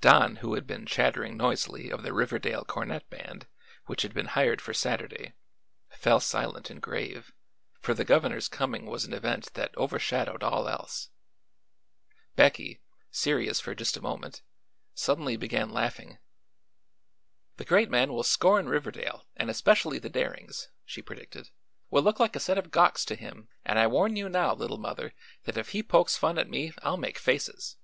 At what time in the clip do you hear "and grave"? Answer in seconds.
6.70-7.32